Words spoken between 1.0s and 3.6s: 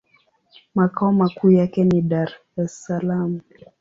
makuu yake ni Dar-es-Salaam.